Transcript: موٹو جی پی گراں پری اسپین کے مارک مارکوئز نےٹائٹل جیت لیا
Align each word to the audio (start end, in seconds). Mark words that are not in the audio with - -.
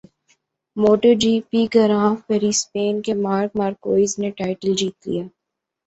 موٹو 0.77 1.11
جی 1.21 1.33
پی 1.49 1.61
گراں 1.73 2.09
پری 2.27 2.49
اسپین 2.55 2.93
کے 3.05 3.13
مارک 3.25 3.51
مارکوئز 3.59 4.11
نےٹائٹل 4.21 4.71
جیت 4.79 4.97
لیا 5.07 5.23